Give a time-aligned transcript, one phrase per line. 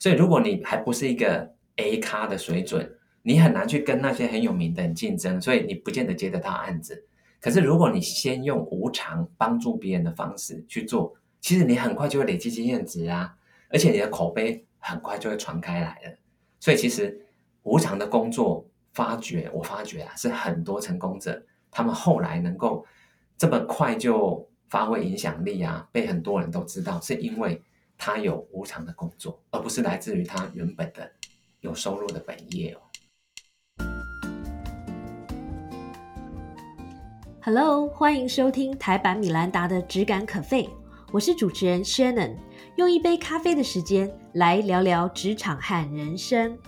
[0.00, 2.90] 所以如果你还不是一个 A 咖的水准，
[3.22, 7.06] 你很难去跟那些很有名的人竞争，所以你不见得接得到案子。
[7.38, 13.34] 可是如果你先用无偿帮助别人的方式去做，其实你很快就会累积经验值啊，
[13.68, 16.16] 而且你的口碑很快就会传开来了。
[16.58, 17.26] 所以其实
[17.62, 22.86] 无偿的工作，发掘我发觉啊，是很多成功者他们后来能够
[23.36, 27.62] 这么快就发挥影响力啊，被很多人都知道，是因为
[28.02, 31.12] 他有无偿的工作，而不是来自于他原本的
[31.60, 32.80] 有收入的本业哦。
[37.42, 40.64] Hello，欢迎收听台版米兰达的《只感可废》，
[41.12, 42.38] 我是主持人 Shannon，
[42.76, 46.58] 用一杯咖啡的时间来聊聊职场和人生。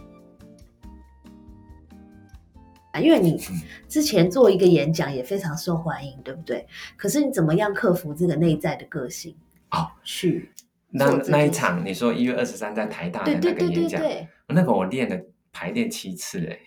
[2.91, 3.41] 啊，因为你
[3.89, 6.69] 之前做一个演讲也非常受欢迎，对不对？
[6.95, 9.35] 可是你怎么样克服这个内在的个性？
[9.71, 10.52] 哦，去
[10.93, 15.19] 那那一场你说一月二十三在台大的那个演讲，对，那个我练了
[15.51, 16.59] 排练七次哎，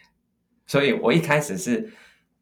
[0.66, 1.94] 所以我一开始是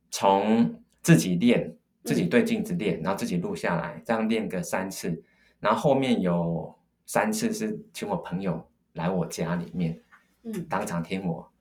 [0.09, 5.22] 从自己练，自己对镜子练，然后自己录下来，这样练个三次，
[5.59, 6.73] 然后后面有
[7.06, 10.00] 三次是请我朋友来我家里面
[10.44, 10.66] 嗯。
[10.70, 11.52] 当场听我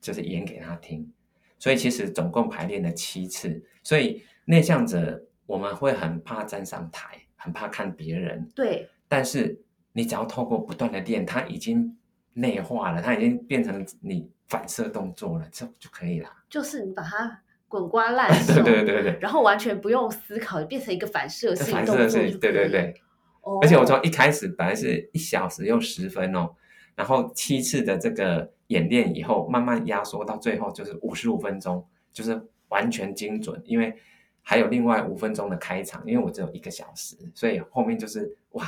[0.00, 1.12] 就是演给他听，
[1.58, 9.60] 所以其实总共排练了七次，所以内向者我们会很怕站上台，很怕看别人，对，但是
[9.92, 11.96] 你只要透过不断的练，它已经
[12.34, 16.28] 内化了，它已经变成你反射动作了，这就可以了。
[16.48, 22.94] 就是你把它滚瓜烂 熟，对对对然后完全不用思考，变成一个反射性反动作射是，就可以对对对。
[23.42, 26.50] 哦而且我从一开始本来是一小时又十分哦，
[26.96, 33.94] 然后七次的这个演练以后，慢慢压缩到最后就是五十五分钟，就是完全精准，因为
[34.42, 38.64] 还有另外五分钟的开场，因为我只有一个小时，所以后面就是哇，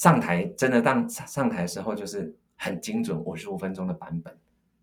[0.00, 4.34] 上台真的当上上台的时候就是很精准，五十五分钟的版本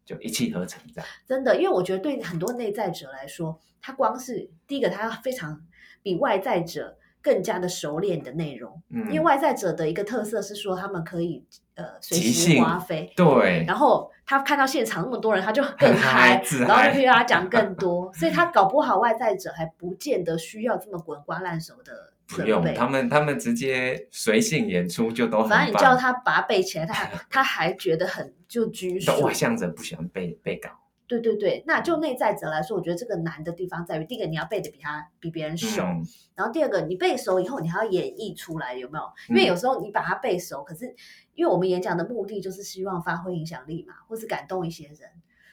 [0.05, 1.09] 就一气呵成这样。
[1.25, 5.59] 真的，因为我觉得对很多内在者来说，他光是第一个，他要非常
[6.03, 11.43] 比外在者更加的熟练的内容，嗯，因为外在者的一个特色是说他们可以
[11.77, 13.11] 呃随即时兴花飞。
[13.15, 22.61] 对，然后他看到现场那么多人，他就更很嗨然后就嗨可以让他讲更 多，所以他搞不好外在者还不见得需要这么滚瓜烂熟的不用。
[22.73, 25.45] 他们他们直接随性演出就都。
[25.45, 29.21] 反正你叫他把它背起来，他还他还觉得很就拘束。
[29.21, 30.70] 外向者不喜欢被被搞。
[31.07, 39.03] 对对对，那就内在者来说，我觉得这个难的地方在于，第一个你要背的比他比别人熟，嗯然后第二个你背熟以后，你还要演绎出来，有没有？
[39.29, 40.93] 因为嗯有时候你把它背熟，可是
[41.33, 45.09] 因为我们演讲的目的就是希望发挥影响力嘛，或是感动一些人，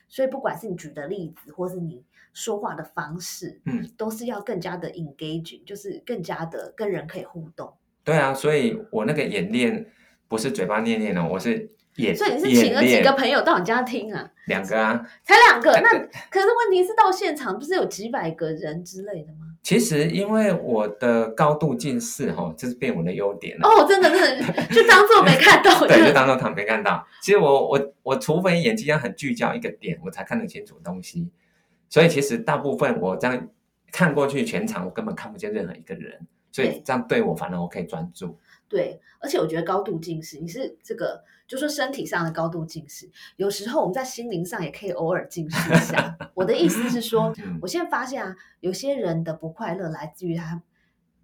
[0.09, 7.73] 所以不管是你举的例子，或是你说话的方式，嗯，都是要更加的 engaging，就是更加的跟人可以互动。
[8.03, 9.87] 对啊，所以我那个演练
[10.27, 14.31] 不是嘴巴念念哦，我是演，所以你是请了几个朋友到你家听啊？
[14.47, 15.07] 两个啊。
[15.25, 15.91] 才两个，那
[16.31, 19.47] 可是问题是到现场不是有几百个人之类的吗？
[19.63, 23.67] 其实因为我的高度近视哈、哦，这是变我的优点了。
[23.67, 25.81] 哦，真的，真的，就当做没看到。
[25.89, 27.07] 对，就当做他没看到。
[27.23, 31.31] 其实我我我，除非眼睛要很聚焦一个点，我才看得清楚东西。
[31.89, 33.49] 所以其实大部分我这样
[33.91, 36.27] 看过去全场，我根本看不见任何一个人。
[36.53, 38.39] 所以对这样对我，反而我可以专注。
[38.69, 46.17] 对，而且我觉得高度近视，你是这个，就说身体上的高度近视，有时候我们在心灵上也可以偶尔近视一下。
[46.35, 50.63] 我的意思是说，嗯我现在发现啊，有些人的不快乐来自于他，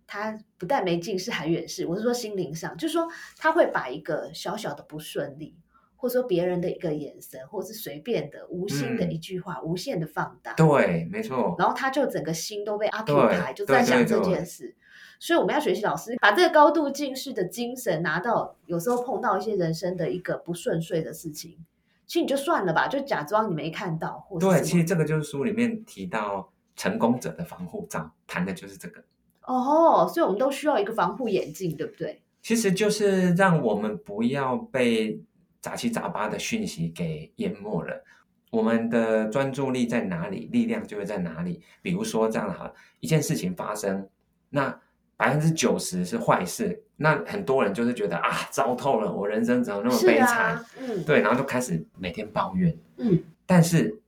[0.07, 1.87] 他不但没近视还远视。
[1.87, 5.57] 我是说心灵上，就是说他会把一个小小的不顺利，
[5.97, 10.53] 或者说别人的一个眼神，或是随便的无心的嗯一句话，无限的放大。
[10.53, 11.57] 对，没错。
[11.59, 14.77] 然后他就整个心都被对 occupy，就在想这件事。
[15.21, 21.59] 所以我们要学习老师把这个高度近视的精神拿到，有时候碰到一些人生的一个不顺遂的事情，
[22.07, 29.05] 其实你就算了吧，就假装你没看到，或者对，其实这个就是书里面提到成功者的防护罩，谈的就是这个。
[29.43, 32.23] 哦，所以我们都需要一个防护眼镜，对不对？
[32.41, 35.21] 其实就是让我们不要被
[35.61, 38.03] 杂七杂八的讯息给淹没了。
[38.51, 41.61] 我们的专注力在哪里，力量就会在哪里。
[41.83, 44.09] 比如说这样好了，一件事情发生，
[44.49, 44.81] 那
[45.21, 50.55] 百分之九十是坏事，那很多人就是觉得啊，糟透了，我人生怎么那么悲惨？
[50.55, 52.75] 啊，嗯，对，然后就开始每天抱怨。
[52.97, 54.01] 嗯，但是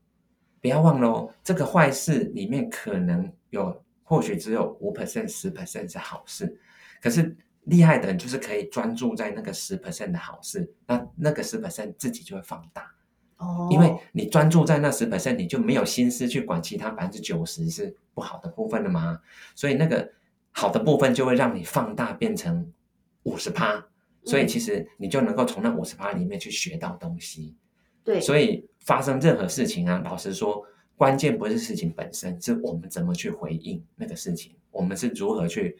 [0.63, 6.59] 不要忘了哦，这个坏事里面可能有，或许只有五 percent、十 percent 是好事，
[7.03, 12.91] 可是厉害的人就是可以专注在那个十 percent 的好事，那那个十 percent 自己就会放大，
[13.37, 19.21] 哦，因为你专注在那十 percent，你就没有心思去管其他百分之九十是不好的部分了嘛，
[19.55, 20.11] 所以那个
[20.53, 22.73] 好的部分就会让你放大变成
[23.25, 23.85] 五十趴，
[24.25, 27.57] 所以嗯其实你就能够从那五十趴里面去学到东西。
[28.05, 30.65] 对，所以发生任何事情啊，老实说，
[30.97, 35.77] 关键不是事情本身，是我们怎么去回应那个事情，我们是如何去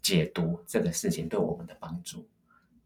[0.00, 2.26] 解读这个事情对我们的帮助。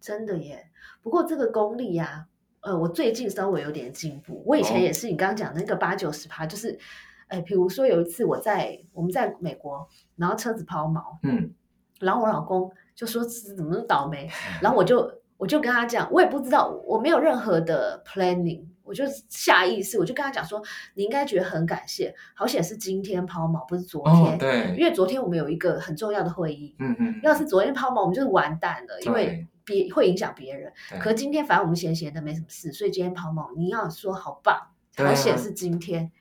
[0.00, 0.70] 真的耶。
[1.02, 2.26] 不过这个功力呀、
[2.60, 4.42] 呃，我最近稍微有点进步。
[4.46, 6.78] 我以前哦也是你刚刚讲的那个八九十趴，就是，
[7.28, 11.52] 哎，比如说有一次我在我们在美国，然后车子抛锚，嗯，
[12.00, 14.28] 然后我老公就说这怎么那么倒霉，
[14.62, 20.62] 然后我就我就跟他讲，我也不知道，我没有任何的 planning，我就下意识我就跟他讲说，
[20.94, 30.72] 你应该觉得很感谢，好险是今天抛锚，不是昨天，哦，对，因为昨天我们有一个很重要的会议，嗯嗯，要是昨天抛锚，我们就是完蛋了，因为对别会影响别人。
[30.90, 34.56] 对可今天反正我们闲闲的没什么事，所以今天抛锚，你要说好棒，
[34.96, 36.12] 好险是今天。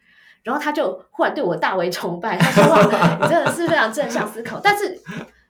[0.45, 5.01] 然后他就忽然对我大为崇拜，他说：“哇， 你真的是非常正向思考。”但是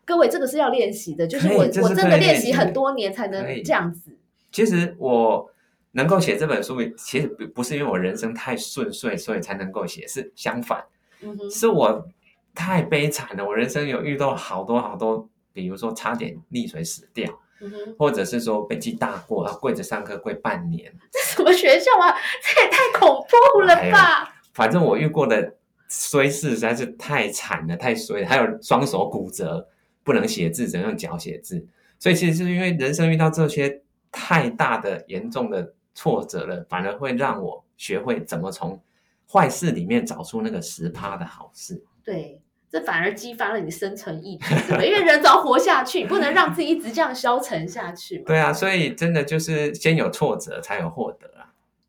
[0.06, 4.18] 各位，这个是要练习的，就是我我真的练习很多年才能这样子。
[4.54, 5.52] 其实我
[5.92, 10.86] 能够写这本书，其实不不是因为我人生太顺遂，所以才能够写，是相反，
[11.22, 12.08] 嗯，是我
[12.54, 13.46] 太悲惨了。
[13.46, 17.70] 我人生有遇到好多好多，比如说差点溺水死掉，嗯，
[18.00, 20.90] 或者是说被记大过，然后跪着上课跪半年。
[21.12, 22.16] 这什么学校啊？
[22.42, 24.35] 这也太恐怖了哎吧！
[24.56, 25.54] 反正我遇过的
[25.88, 29.68] 衰事实在是太惨了，太衰了，还有双手骨折，
[30.04, 31.64] 不能写字，只能用脚写字。
[32.00, 33.82] 所以其实是因为人生遇到这些
[34.12, 38.82] 太大的严重的挫折了，反而会让我学会怎么从
[39.30, 41.84] 坏事里面找出那个十趴的好事。
[42.04, 44.84] 对，这反而激发了你生存意志，对吧？
[44.86, 48.24] 因为人只要活下去，你不能让自己一直这样消沉下去嘛。
[48.28, 51.35] 对啊，所以真的就是先有挫折才有获得啊。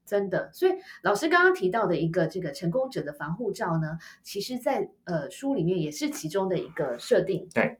[0.06, 0.73] 真的，所以
[1.03, 7.49] 老师刚刚提到的一个这个成功者的防护罩呢，其实在呃书里面也是其中的一个设定。
[7.53, 7.76] 对，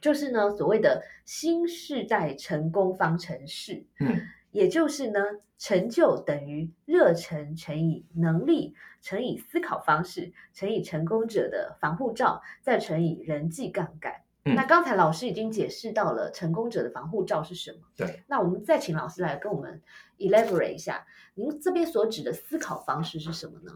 [0.00, 4.20] 就是呢所谓的新世代成功方程式，嗯，
[4.50, 5.20] 也就是呢
[5.56, 14.12] 成就等于热忱乘以能力乘以思考方式乘以成功者的防护罩，再乘以人际杠杆。
[14.44, 17.78] 嗯那刚才老师已经解释到了成功者的防护罩是什么。
[17.96, 19.82] 对，那我们再请老师来跟我们
[20.18, 23.72] elaborate 一下，您这边所指的思考方式是什么呢？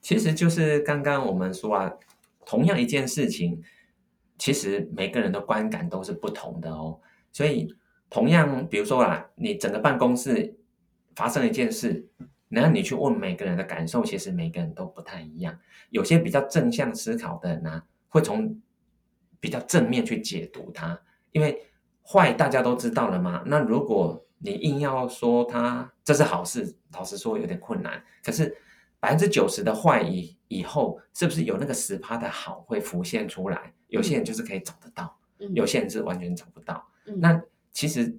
[0.00, 1.92] 其实就是刚刚我们说啊，
[2.46, 3.62] 同样一件事情，
[4.38, 6.98] 其实每个人的观感都是不同的哦。
[7.30, 7.72] 所以
[8.08, 10.56] 同样，比如说啊，你整个办公室
[11.14, 12.08] 发生一件事，
[12.48, 15.56] 然后你去问每个人的感受，其实每个人都不太一样。
[15.90, 18.58] 有些比较正向思考的人呢、会从
[19.40, 21.00] 比较正面去解读它，
[21.32, 21.66] 因为
[22.06, 23.42] 坏大家都知道了嘛。
[23.46, 28.02] 那如果你硬要说它这是好事，老实说有点困难。
[28.22, 28.54] 可是
[28.98, 33.72] 百分之九十的坏以以后，是不是有那个十趴的好会浮现出来？
[33.88, 36.86] 有些人就是可以找得到，嗯有些人是完全找不到。
[37.06, 38.14] 嗯那其实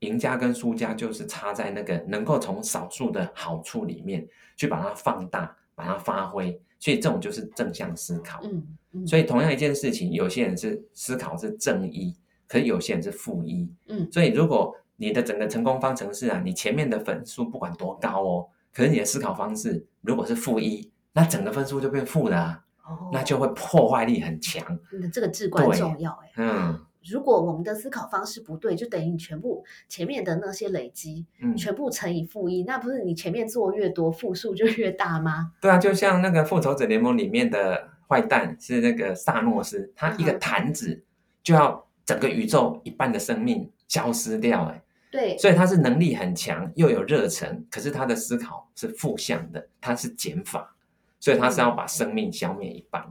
[0.00, 6.60] 赢家跟输家就是差在那个能够从少数的好处里面去把它放大，把它发挥。
[6.78, 8.40] 所以这种就是正向思考。
[8.44, 8.66] 嗯嗯，
[9.04, 12.14] 所以同样一件事情，有些人是思考是正一，
[12.46, 13.68] 可是有些人是负一。
[13.88, 24.62] 嗯所以如果你的整个成功方程式啊，你前面的分数不管多高哦，可是你的思考方式如果是负一，那整个分数就变负的啊，哦那就会破坏力很强。
[24.92, 26.30] 嗯这个至关重要哎。
[26.36, 35.52] 嗯如果我们的思考方式不对，就等于你全部前面的那些累积，嗯，全部乘以负一，那不是你前面做越多，负数就越大吗？
[35.60, 41.04] 对啊，就像那个复仇者联盟里面的坏蛋是那个萨诺斯，他一个嗯弹指
[41.42, 50.76] 就要整个宇宙一半的生命消失掉，哎，对，所以他是能力很强，又有热忱，可是他的思考是负向的，他是减法，
[51.18, 53.04] 所以他是要把生命消灭一半。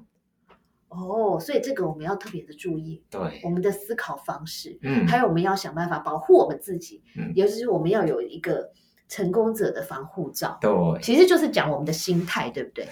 [0.90, 3.42] 哦，所以这个我们要特别的注意对。
[3.44, 7.34] 我，们的思考方式，嗯，还有我们要想办法保护我们自己，嗯。
[7.36, 8.72] 尤其是我们要有一个
[9.10, 10.72] 成功者的防护罩，对，
[11.02, 12.88] 其实就是讲我们的心态，对不对？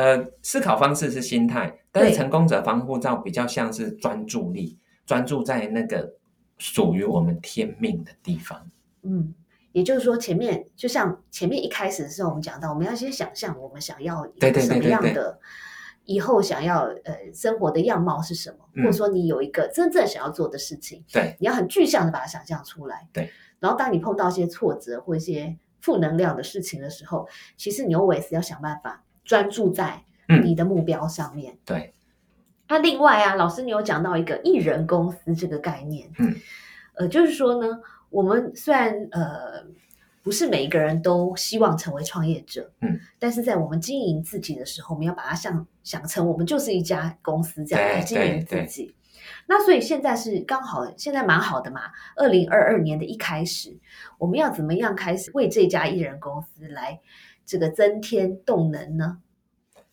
[0.00, 6.14] 呃，思考方式是心态，但是成功者防护罩比较像是专注力，专注在那个
[6.56, 8.66] 属于我们天命的地方。
[9.02, 9.34] 嗯，
[9.72, 15.38] 也就是说，前面就像前面一开始的时候，我们讲到，我们要先想象我们想要什么对对对样的，
[16.04, 23.06] 以后想要呃生活的样貌是什么，嗯或者说你有一个真正想要做的事情，对，你要很具象的把它想象出来。
[23.12, 27.28] 对，然后当你碰到一些挫折或一些负能量的事情的时候，
[27.58, 31.56] 其实你 always 要想办法专注在嗯你的目标上面。
[31.64, 31.94] 对，
[32.68, 36.34] 那另外啊，老师你有讲到一个艺人公司这个概念，嗯，
[36.94, 39.64] 呃，就是说呢，我们虽然呃
[40.20, 48.92] 不是每一个人都希望成为创业者，嗯，但是在我们经营自己的时候，我们要把它想想成我们就是一家公司这样对来经营自己。
[49.46, 51.82] 那所以现在是刚好，现在蛮好的嘛。
[52.16, 53.78] 二零二二年的一开始，
[54.18, 56.98] 我们要怎么样开始为这家艺人公司来
[57.50, 59.18] 这个增添动能呢？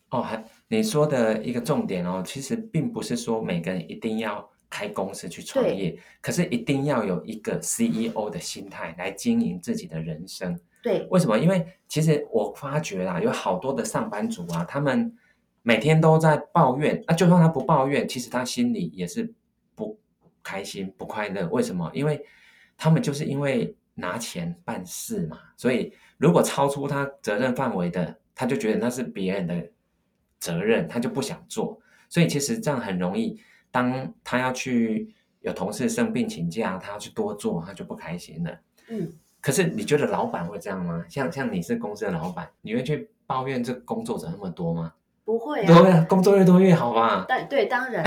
[0.09, 10.55] 哦，还你说的一个重点哦，其实并不是说每个人一定要开公司去创业，可是一定要有一个 CEO 的心态来经营自己的人生。
[10.83, 11.35] 对，为什么？
[11.39, 15.11] 因为其实我发觉啦，有好多的上班族啊，他们
[15.63, 19.33] 每天都在抱怨，啊，就算他不抱怨，其实他心里也是
[19.73, 19.99] 不
[20.43, 21.47] 开心、不快乐。
[21.47, 21.89] 为什么？
[21.95, 22.23] 因为
[22.77, 29.69] 他们就是因为拿钱办事嘛，所以如果超出他责任范围的，他就觉得那是别人的。
[30.39, 33.41] 责任他就不想做，所以其实这样很容易。
[33.71, 35.11] 当他要去
[35.41, 38.59] 有同事生病请假，他要去多做，他就不开心了。
[38.87, 39.11] 嗯，
[39.41, 41.03] 可是你觉得老板会这样吗？
[41.09, 44.93] 像像你是公司的老板，你会去抱怨这工作者那么多吗？
[45.25, 47.25] 不会啊，工作越多越好吧？
[47.27, 48.05] 但对，当然。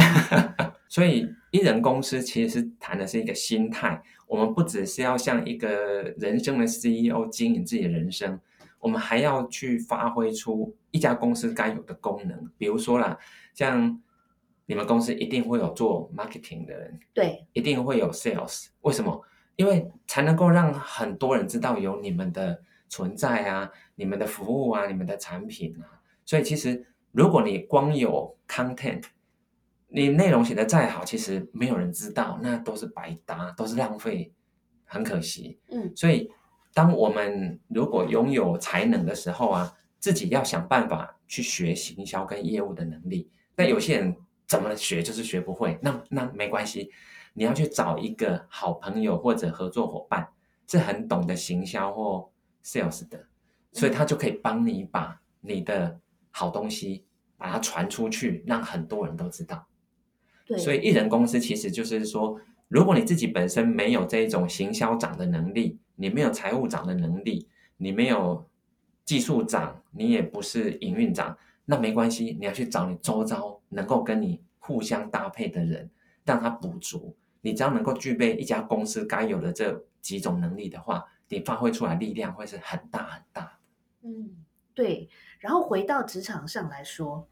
[0.91, 8.39] 所以一人公司其实是谈的是一个心态，我们不只是要像一个人生的 CEO 经营自己的人生。
[8.81, 13.17] 我们还要去发挥出一家公司该有的功能，比如说啦，
[13.55, 14.03] 像
[14.67, 18.67] 你们公司一定会有做 marketing 的人，对，一定会有 sales。
[18.81, 19.23] 为什么？
[19.57, 26.01] 因为才能够让很多人知道有你们的存在啊，你们的服务啊，你们的产品啊。
[26.25, 29.05] 所以其实如果你光有 content，
[29.91, 34.33] 你内容写的再好，其实没有人知道，那都是白搭，都是浪费，
[34.85, 35.59] 很可惜。
[35.71, 36.31] 嗯，所以。
[36.73, 43.29] 当我们如果拥有才能的时候啊，自己要想办法去学行销跟业务的能力。
[43.57, 44.17] 那有些人
[44.47, 46.89] 怎么学就是学不会，那那没关系，
[47.35, 50.29] 你要去找一个好朋友或者合作伙伴，
[50.69, 52.31] 是很懂得行销或
[52.65, 53.21] sales 的，
[53.73, 55.99] 所以他就可以帮你把你的
[56.31, 57.05] 好东西
[57.37, 59.67] 把它传出去，让很多人都知道。
[60.51, 62.39] 对，所以艺人公司其实就是说，
[62.69, 65.79] 如果你自己本身没有这一种行销长的能力。
[66.03, 68.49] 你没有财务长的能力，你没有
[69.05, 75.91] 技术长，你也不是营运长，那没关系，你要去找你周遭能够跟你互相搭配的人，
[76.25, 77.15] 让他补足。
[77.43, 83.59] 你只要能够具备一家公司该有的这几种能力的话，你发挥出来力量会是很大很大
[84.03, 84.43] 嗯，
[84.73, 85.07] 对。
[85.39, 87.29] 然后回到职场上来说，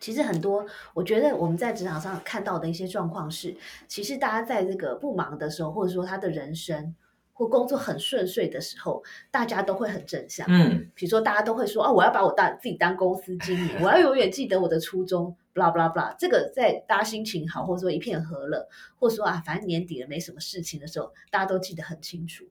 [0.00, 0.64] 其实很多，
[0.94, 6.94] 我觉得我们在职场上看到的一些状况是，其实大家在这个不忙的时候，或者说他的人生。
[7.38, 9.00] 或工作很顺遂的时候，
[9.30, 10.44] 大家都会很正向。
[10.50, 16.12] 嗯，比如说大家都会说：“哦，我要把我当自己当公司经理，我要永远记得我的初衷。” blah blah blah。
[16.18, 18.66] 这个在大家心情好，或者说一片和乐，
[18.98, 22.44] 或者说啊，反正年底了没什么事情的时候，大家都记得很清楚。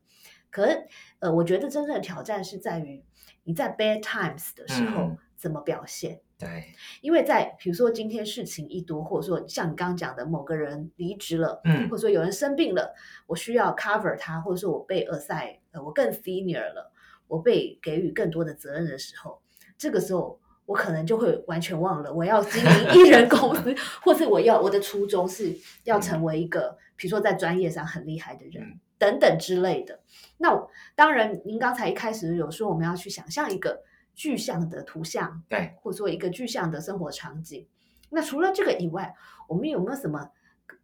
[0.49, 0.87] 可是，
[1.19, 3.03] 呃，我觉得真正的挑战是在于
[3.43, 6.21] 你在 bad times 的时候怎么表现。
[6.39, 6.65] 对，
[7.01, 12.93] 因为在比如说今天事情一多，或者说像你刚刚讲的某个人离职了，嗯，或者说有人生病了，
[13.25, 16.91] 我需要 cover 他，或者说我被 assign，呃，我更 senior 了，
[17.27, 19.41] 我被给予更多的责任的时候，
[19.79, 25.51] 这个时候我可能就会完全忘了我要经营 艺人公司，或是我要我的初衷是
[25.85, 30.01] 要成为一个，比如说在专业上很厉害的人等等之类的。
[30.37, 33.81] 那当然，您刚才一开始有说我们要去想象一个。
[34.17, 37.67] 具象的图像，对，或者说一个具象的生活场景。
[38.09, 39.13] 那除了这个以外，
[39.47, 40.31] 我们有没有什么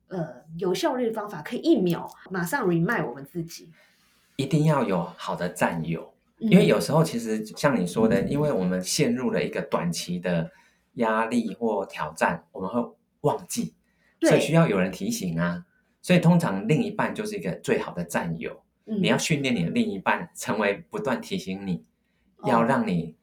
[0.09, 3.71] 呃有效率的方法，可以一秒马上 remind 我们自己？
[4.35, 10.51] 一定要有好的战友，因为有时候其实像你说的，因为我们陷入了一个短期的
[10.93, 13.73] 压力或挑战，我们会忘记，
[14.21, 15.65] 所以需要有人提醒啊。
[16.01, 18.61] 所以通常另一半就是一个最好的战友。
[18.85, 21.83] 你要训练你的另一半成为不断提醒你，
[22.45, 23.15] 要让你。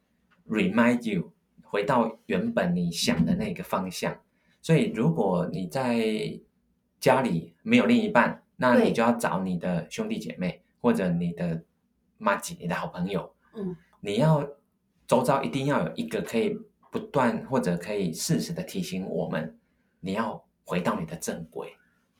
[0.51, 1.31] Remind you
[1.63, 4.19] 回到原本你想的那个方向，
[4.61, 6.37] 所以如果你在
[6.99, 11.63] 家里没有另一半，那你就要找你的兄弟姐妹或者你的
[12.17, 13.33] 妈姐、你的好朋友。
[13.55, 14.45] 嗯，你要
[15.07, 16.59] 周遭一定要有一个可以
[16.91, 19.57] 不断或者可以适时的提醒我们，
[20.01, 21.73] 你要回到你的正轨，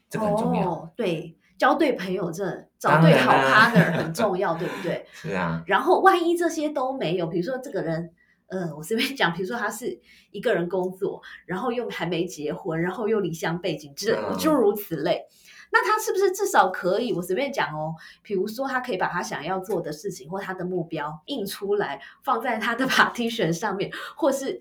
[0.10, 0.90] 这个很重要。
[0.96, 5.06] 对，交对朋友这找对好 partner 很重要，对不对？
[5.12, 5.62] 是啊。
[5.68, 8.10] 然后万一这些都没有，比如说这个人。
[8.51, 9.98] 呃，我随便讲，比如说他是
[10.31, 15.25] 一个人工作，然后又还没结婚，然后又离乡背景，这诸如此类。
[15.72, 17.13] 那他是不是至少可以？
[17.13, 24.60] 我随便讲哦，比如说他可以把他想要做的事情或他的目标印出来，放在他的 partition 上面，或是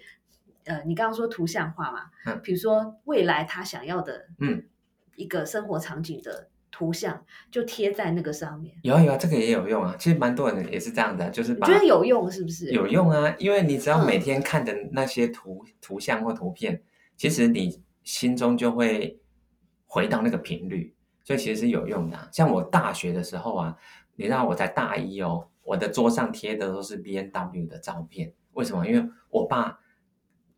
[0.66, 4.62] 呃，你刚刚说图像化嘛，嗯，比如说未来他想要的，嗯，
[5.16, 6.49] 一个生活场景的。
[6.80, 9.94] 图像就贴在那个上面，有啊有啊，这个也有用啊。
[9.99, 12.70] 其实蛮多人也是这样的，就是觉得有用是不是？
[12.70, 16.82] 有用啊，因为你只要每天看的那些图图像或图片，
[17.18, 19.20] 其实你心中就会
[19.84, 23.76] 回到那个频率，所以其实是有用的啊、像我大学的时候啊，
[24.16, 28.87] 你知道我在大一哦，我的桌上贴的都是 B N W 的照片，为什么？
[28.87, 29.78] 因为我爸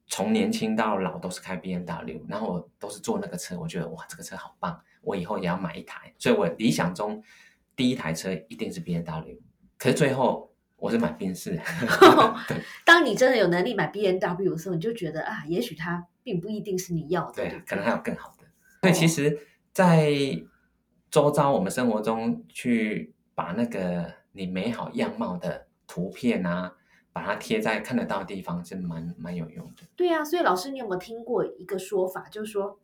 [0.06, 6.12] 从年轻到老都是开 B N W，然后我都是坐那个车，我觉得哇，这个车好棒，我以后也要买一台。
[6.18, 7.23] 所以我理想中
[7.76, 9.38] 第一台车一定是 B N W，
[9.78, 11.61] 可是最后我是买宾士。
[12.49, 17.35] 对当你真的有能力买 B N W 的时候，你就觉得啊，也许它并不一定是你要的。
[17.35, 18.47] 对可能还有更好的。
[18.80, 19.38] 所以其实，
[19.73, 20.12] 在
[21.11, 26.73] 周遭我们生活中去把那个你美好样貌的图片啊，
[27.12, 29.82] 把它贴在看得到的地方，是蛮蛮有用的。
[29.94, 32.78] 对啊，所以老师，你有没有听过一个说法，就是说，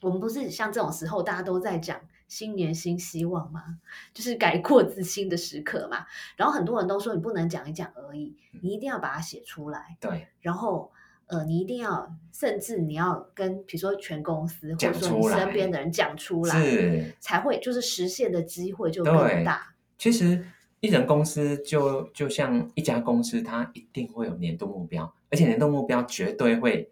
[0.00, 3.78] 我们不是像这种时候大家都在讲新年新希望吗？
[4.14, 6.06] 就是改过自新的时刻嘛。
[6.36, 9.96] 然后很多人都说，你不能讲一讲而已，你一定要把它写出来。
[10.00, 10.92] 对，然后
[11.26, 17.14] 呃，你一定要，甚至你要跟比如说全公司或者说你身边的人讲出来，是。
[17.18, 19.74] 才会就是实现的机会就对更大。
[19.98, 20.44] 其实
[20.80, 26.90] 一人公司就就像一家公司，它一定会有年度目标，而且年度目标绝对会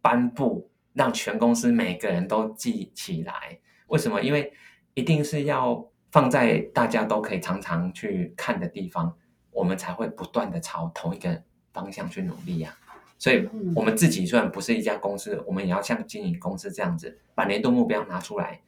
[0.00, 3.58] 颁布，让全公司每个人都记起来。
[3.86, 4.20] 为什么？
[4.20, 4.52] 因为
[4.94, 9.16] 一定是要放在大家都可以常常去看的地方，
[9.52, 12.76] 我们才会不断的朝同一个方向去努力呀、
[13.16, 18.60] 所以嗯，我们自己虽然不是一家公司，我们也要像经营公司这样子，把年度目标拿出来，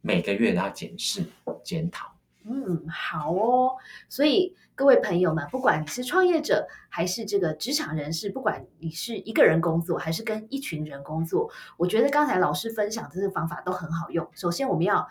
[0.00, 1.24] 每个月都要检视
[1.64, 2.15] 检讨。
[2.48, 3.76] 嗯，好哦。
[4.08, 14.28] 所以各位朋友们，不管你是创业者还是这个职场人士，不管你是一个人工作还是跟一群人工作，我觉得刚才老师分享的这个方法都很好用。
[14.32, 15.08] 首先，我们要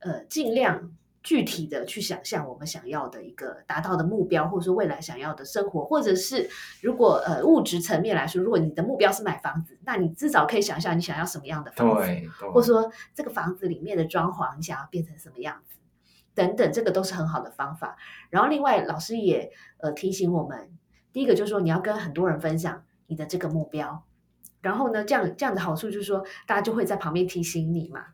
[0.00, 0.92] 呃尽量
[1.22, 6.48] 具体的去想象我们想要的一个达到的目标，或者说未来想要的生活，或者是
[6.80, 12.06] 如果呃物质层面来说，如果你的目标是买房子，那你至少可以想象你想要什么样的房子。
[12.06, 15.76] 对，对或者说这个房子里面的装潢，你想要变成什么样子，
[16.36, 17.96] 等等，这个都是很好的方法。
[18.30, 20.70] 然后另外，老师也呃提醒我们，
[21.12, 24.04] 第一个就是说你要跟很多人分享你的这个目标，
[24.60, 28.00] 然后呢，这样这样的好处就是说，大家就会在旁边提醒你嘛。
[28.00, 28.12] 嗯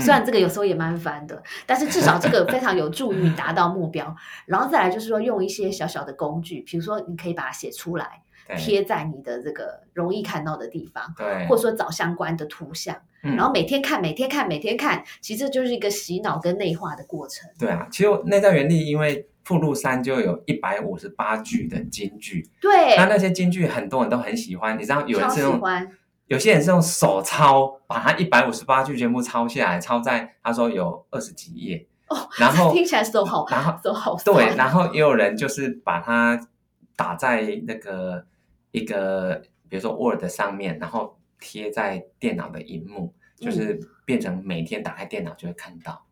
[0.00, 4.14] 虽然这个有时候也蛮烦的，但是至少这个非常有助于你达到目标。
[4.46, 12.96] 然后再来就是说，用一些小小的工具，比如说你可以把它写出来，对贴在你的这个容易看到的地方，对，或者说找相关的图像。
[13.22, 13.36] 嗯。
[13.36, 17.48] 然后每天看，每天看，每天看，其实就是一个洗脑跟内化的过程。
[17.58, 25.60] 对啊，其实内在原理因为附录三就有一百五十八句的金句，对，那那些金句很多人都很喜欢，你知道有人是用，
[26.26, 31.86] 有些人是用手抄，把它一百五十八句全部抄下来，抄在他说有二十几页。
[32.08, 36.38] 哦，然后 听起来手好，然后手好对，酸然后也有人就是把它
[36.94, 38.26] 打在那个
[38.78, 46.06] 一个比如说 Word 上面，然后贴在电脑的荧幕，就是变成每天打开电脑就会看到，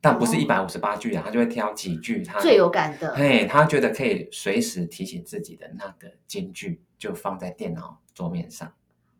[0.00, 3.14] 但不是哦一百五十八句啊，他就会挑几句他最有感的。
[3.14, 8.72] 嘿，他觉得可以随时提醒自己的那个金句，就放在电脑桌面上。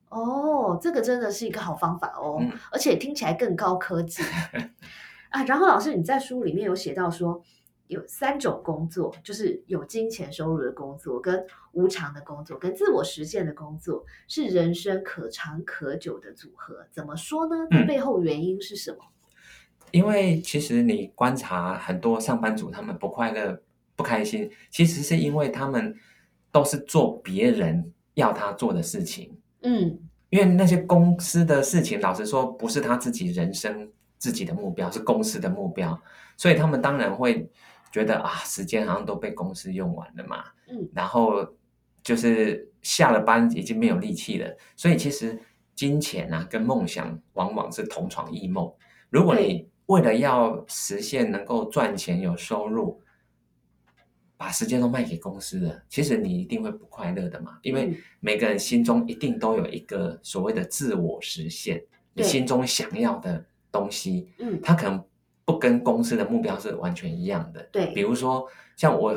[0.08, 4.22] 哦，这个真的是一个好方法哦，嗯而且听起来更高科技
[5.30, 5.42] 啊。
[5.44, 7.42] 然后老师你在书里面有写到说，
[7.88, 16.86] 有三种工作，就是有金钱收入的工作、跟无偿的工作、跟自我实现的工作，是人生可长可久的组合。
[16.90, 17.54] 怎么说呢？
[17.70, 18.98] 这嗯背后原因是什么？
[19.90, 23.62] 因为其实你观察很多上班族，他们不快乐、
[23.94, 25.94] 不开心，其实是因为他们
[26.50, 29.36] 都是做别人要他做的事情。
[29.60, 29.98] 嗯，
[30.30, 36.00] 因为那些公司的事情，老实说，不是他自己人生自己的目标，是公司的目标，
[36.38, 37.50] 所以他们当然会
[37.92, 41.46] 觉得啊，时间好像都被公司用完了嘛，嗯，然后
[42.02, 45.38] 就是下了班已经没有力气了，所以其实
[45.74, 48.72] 金钱啊跟梦想往往是同床异梦。
[49.10, 53.00] 如果你为了要实现能够赚钱有收入，
[54.36, 57.96] 把时间都卖给公司了，其实你一定会不快乐的嘛，因为嗯。
[58.20, 65.04] 每个人心中一定都有一个所谓的自我实现，你心中想要的东西，嗯，他可能
[65.44, 67.62] 不跟公司的目标是完全一样的。
[67.72, 69.14] 对比如说像我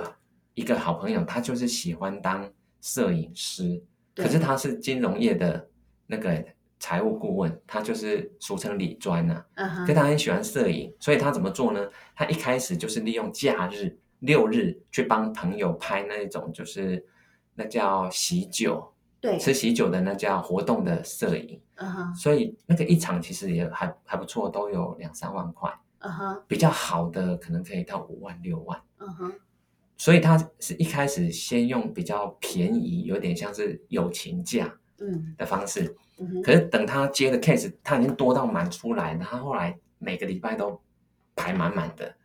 [0.54, 2.50] 一个好朋友，他就是喜欢当
[2.82, 3.82] 摄影师，
[4.16, 5.68] 可是他是金融业的
[6.08, 6.46] 那个
[6.80, 9.46] 财务顾问，他就是俗称理专啊。
[9.56, 11.90] 嗯哼，可他很喜欢摄影，所以他怎么做呢？
[12.16, 17.06] 他一开始就是利用假日六日去帮朋友拍那种，就是
[17.56, 21.60] 那叫喜酒，对，吃喜酒的那叫活动的摄影，
[22.16, 25.74] 所以那个一场其实也还还不错，都有两三万块，
[26.06, 28.80] 嗯哼，比较好的可能可以到五万六万。
[29.00, 29.34] 嗯哼，
[29.98, 35.96] 所以他是一开始先用比较便宜，有点像是友情价嗯的方式。
[36.18, 40.80] 嗯哼可是等他接的 case，他已经多到满出来了，他后来每个礼拜都
[41.36, 42.16] 排满满的，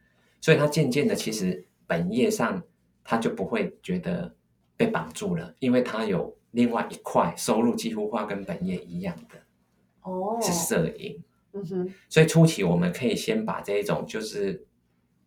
[0.41, 2.63] 所以他渐渐的其实本业上
[3.03, 4.35] 他就不会觉得
[4.77, 9.39] 被绑住了，因为他有另外一块收入几乎化跟本业一样的
[10.03, 11.23] 哦，是摄影。
[11.53, 11.95] 嗯哼。
[12.09, 14.65] 所以初期我们可以先把这一种就是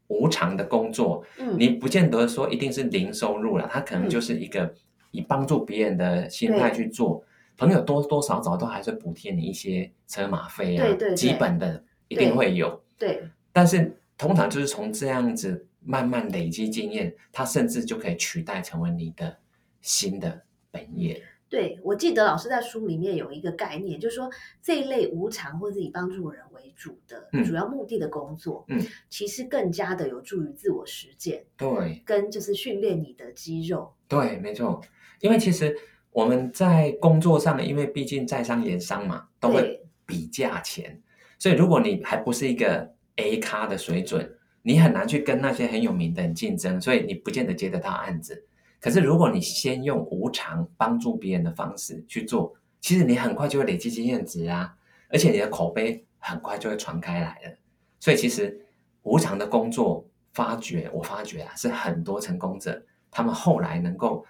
[0.07, 1.55] 无偿的工作，嗯。
[1.59, 4.73] 你不见得说一定是零收入了，它可能就是一个
[5.12, 7.23] 以帮助别人的心态去做，
[7.57, 11.15] 朋友多多少少都还是补贴你一些车马费啊，对对对。
[11.15, 13.23] 基本的一定会有，对。
[13.51, 19.38] 但是通常就是从这样子慢慢累积经验，它甚至就可以取代成为你的
[19.81, 21.21] 新的本业。
[21.54, 24.28] 对，我记得老师在书里面有一个概念，就是说
[24.60, 27.44] 这一类无偿或者以帮助人为主的嗯。
[27.44, 33.94] 主要目的的工作，嗯，其实更加的有助于自我实践，对，跟就是训练你的肌肉。
[34.08, 34.82] 对，没错，
[35.20, 35.78] 因为其实
[36.10, 41.00] 我们在工作上，因为毕竟在商言商嘛，都会比价钱，
[41.38, 44.28] 所以如果你还不是一个 A 咖的水准，
[44.63, 48.44] 你很难去跟那些很有名的人竞争，所以你不见得接得到案子。
[48.84, 54.76] 可是如果你先用无偿帮助别人的方式去做，其实你很快就会累积经验值啊，
[55.08, 57.58] 而且你的口碑很快就会传开来了。
[58.02, 58.60] 所以其实
[59.04, 64.26] 无偿的工作，发掘我发觉啊，是很多成功者他们后来能够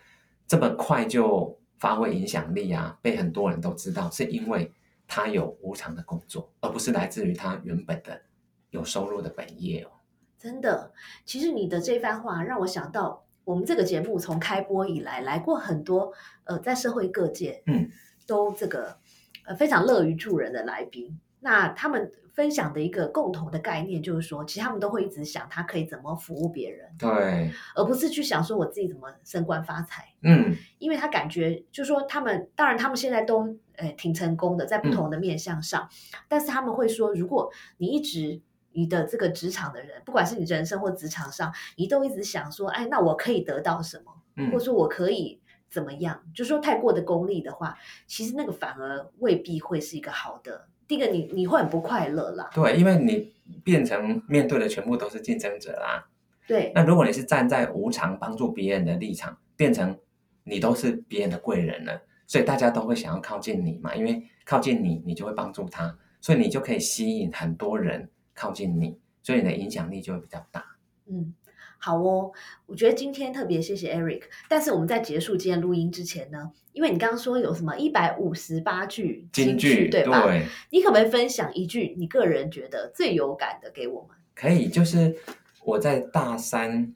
[0.45, 4.71] 这么快就发挥影响力啊，被很多人都知道，是因为
[5.07, 8.21] 他有无偿的工作，而不是来自于他原本的
[8.69, 9.89] 有收入的本业哦。
[10.37, 10.93] 真的，
[11.25, 16.13] 其实你的这番话让我想到，我们这个节目从开播以来，来过很多
[16.45, 17.89] 呃，在社会各界，嗯，
[18.25, 18.97] 都这个
[19.45, 21.19] 呃非常乐于助人的来宾。
[21.39, 30.07] 那他们分享的一个共同的概念就是说，其实他们都会一直想他可以怎么服务别人，对，而不是去想说我自己怎么升官发财。
[30.21, 35.89] 嗯，因为他感觉就是说他们，当然他们现在都呃挺成功的，在不同的面向上，
[36.29, 38.41] 但是他们会说，如果你一直
[38.73, 50.67] 你的这个职场的人，不管是你人生或职场上，你都一直想说，哎，那我可以得到什么，嗯或者说我可以怎么样，就说太过的功利的话，其实那个反而未必会是一个好的。
[50.85, 53.31] 第一个，你你会很不快乐啦，对，因为你
[53.63, 56.05] 变成面对的全部都是竞争者啦。
[56.45, 56.71] 对。
[56.75, 59.97] 那如果你是站在无偿帮助别人的立场，变成
[60.43, 70.65] 你都是别人的贵人了，所以大家都会想要靠近你嘛，因为靠近你，你就会帮助他，所以你就可以吸引很多人靠近你，所以你的影响力就会比较大。
[71.07, 71.33] 嗯，
[71.77, 72.31] 好哦，
[72.65, 74.23] 我觉得今天特别谢谢 Eric。
[74.47, 80.23] 但是我们在结束今天录音之前呢，因为你刚刚说有什么一百五十八句京剧剧，对吧？
[80.23, 84.15] 对，你可不可以分享一句你个人觉得最有感的给我们？
[84.33, 85.15] 可以，就是
[85.63, 86.93] 我在大三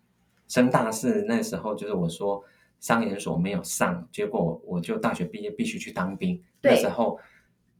[0.47, 2.43] 升大四那时候，就是我说
[2.79, 6.41] 商研所没有上，结果我就大学毕业必须去当兵。
[6.61, 7.19] 对那时候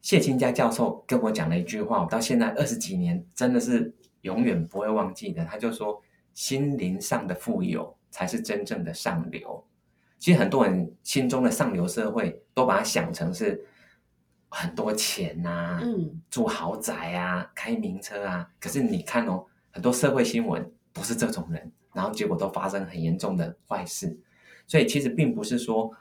[0.02, 5.44] 谢清佳教授跟我讲了一句话，我到现在二十几年真的是永远不会忘记的。
[5.46, 6.02] 他就说，
[6.34, 9.64] 心灵上的富有才是真正的上流。
[10.18, 13.64] 其实很多人心中的上流社会，都把它想成是
[14.50, 18.50] 很多钱呐、嗯，住豪宅啊，开名车啊。
[18.60, 24.18] 可是你看哦，很多社会新闻不是这种人，然后结果都发生很严重的坏事。
[24.66, 25.92] 所以其实并不是说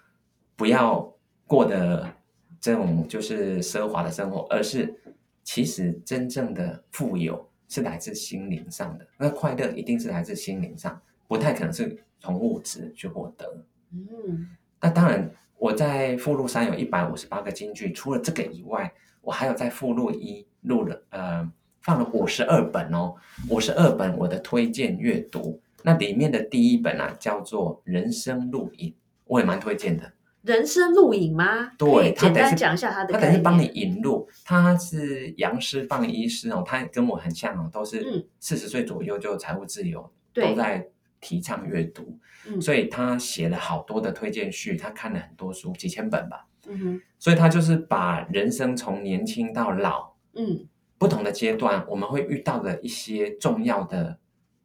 [0.56, 1.12] 不要
[1.46, 2.10] 过的
[2.60, 4.94] 这种就是奢华的生活，而是
[5.42, 13.64] 其实真正的富有是来自心灵上的，那快乐一定是来自心灵上，不太可能是从物质去获得。
[13.92, 14.48] 嗯，
[14.80, 23.14] 那当然，我在附录三有一百五十八个金句，除了这个以外，我还有在附录一录了呃放了五十二本哦，
[23.48, 25.60] 五十二本我的推荐阅读。
[25.82, 28.90] 那里面的第一本啊叫做《人生录影》，
[29.24, 30.12] 我也蛮推荐的。
[30.46, 31.72] 人生录影吗？
[31.76, 33.12] 对简单讲一下他的。
[33.12, 38.24] 他等于是帮你引路，他是杨师范医师哦，他跟我很像哦，都是嗯。
[38.38, 40.48] 四十岁左右就财务自由，对。
[40.48, 40.88] 都在
[41.20, 42.60] 提倡阅读，嗯。
[42.60, 47.02] 所以他写了好多的推荐序，他看了很多书，几千本吧，嗯哼。
[47.18, 50.66] 所以他就是把人生从年轻到老嗯。
[50.98, 54.18] 不同的阶段，我们会遇到的一些重要的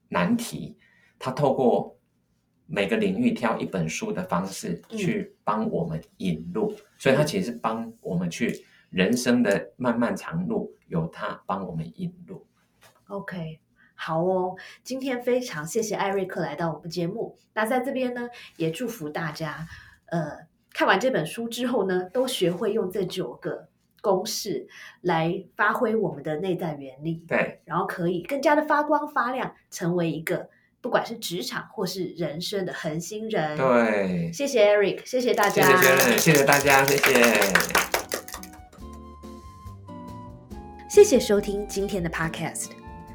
[0.10, 0.78] 难题，
[1.20, 1.98] 他透过
[2.71, 12.47] 每个领域挑一本书的方式嗯去帮我们引路，所以它其实是帮我们去人生的漫漫长路，由它帮我们引路。
[13.07, 13.60] ，OK。
[13.93, 17.38] 好哦，今天非常谢谢艾瑞克来到我们节目。
[17.53, 19.67] 那在这边呢，也祝福大家，
[20.07, 23.67] 呃，看完这本书之后呢，都学会用这九个
[24.01, 24.67] 公式
[25.01, 27.23] 来发挥我们的内在原力。
[27.27, 30.49] 对，然后可以更加的发光发亮，成为一个
[30.82, 33.56] 不管是职场或是人生的恒星人。
[33.56, 37.54] 对，谢谢 Eric，谢谢大家，谢 Sharon，谢谢大家，谢谢。
[40.89, 42.72] 谢谢收听今天的 Podcast，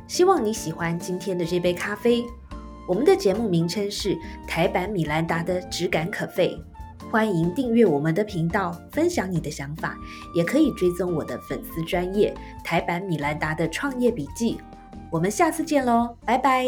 [0.08, 2.24] 希望你喜欢今天的这杯咖啡。
[2.88, 6.56] 我们的节目名称是台版米兰达的质感可废，
[7.10, 9.98] 欢迎订阅我们的频道，分享你的想法，
[10.36, 14.58] 也可以追踪我的粉丝专业台版米兰达的创业笔记。
[15.10, 16.64] 我们下次见喽，拜拜。